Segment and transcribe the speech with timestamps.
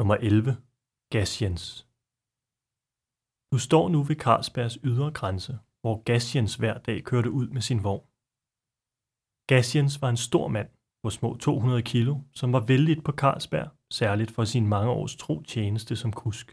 [0.00, 0.56] Nummer 11.
[1.12, 1.88] Gasjens.
[3.52, 7.84] Du står nu ved Carlsbergs ydre grænse, hvor Gasjens hver dag kørte ud med sin
[7.84, 8.06] vogn.
[9.50, 10.70] Gasjens var en stor mand
[11.02, 15.42] på små 200 kilo, som var vældigt på Carlsberg, særligt for sin mange års tro
[15.42, 16.46] tjeneste som kusk.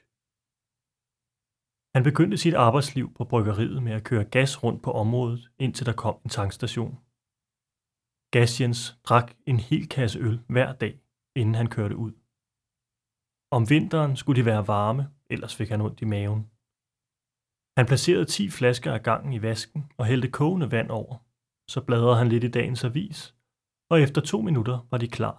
[1.95, 5.93] Han begyndte sit arbejdsliv på bryggeriet med at køre gas rundt på området, indtil der
[6.04, 6.95] kom en tankstation.
[8.32, 10.93] Gasjens drak en hel kasse øl hver dag,
[11.36, 12.14] inden han kørte ud.
[13.52, 16.42] Om vinteren skulle de være varme, ellers fik han ondt i maven.
[17.78, 21.15] Han placerede 10 flasker af gangen i vasken og hældte kogende vand over.
[21.70, 23.36] Så bladrede han lidt i dagens avis,
[23.92, 25.37] og efter to minutter var de klar.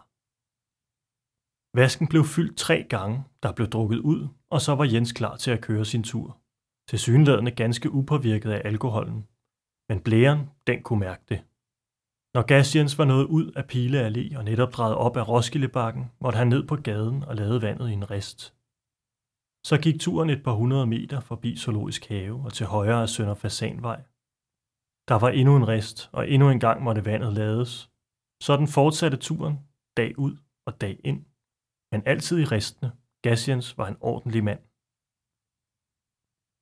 [1.81, 5.51] Vasken blev fyldt tre gange, der blev drukket ud, og så var Jens klar til
[5.51, 6.39] at køre sin tur.
[6.89, 9.29] Til synlædende ganske upåvirket af alkoholen.
[9.89, 11.41] Men blæren, den kunne mærke det.
[12.35, 16.39] Når Gassiens var nået ud af Pile Allé og netop drejet op af Roskildebakken, måtte
[16.39, 18.41] han ned på gaden og lade vandet i en rist.
[19.69, 23.35] Så gik turen et par hundrede meter forbi Zoologisk Have og til højre af Sønder
[23.35, 24.01] Fasanvej.
[25.11, 27.91] Der var endnu en rist, og endnu en gang måtte vandet lades.
[28.43, 29.57] Sådan fortsatte turen,
[29.97, 30.35] dag ud
[30.67, 31.21] og dag ind.
[31.93, 32.93] Men altid i ristene.
[33.23, 34.63] Gassiens var en ordentlig mand.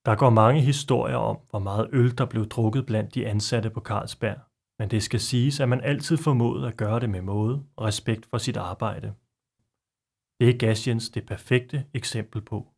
[0.06, 3.80] Der går mange historier om, hvor meget øl der blev drukket blandt de ansatte på
[3.80, 4.40] Carlsberg,
[4.78, 8.26] men det skal siges, at man altid formåede at gøre det med måde og respekt
[8.26, 9.14] for sit arbejde.
[10.40, 12.75] Det er Gassiens det perfekte eksempel på.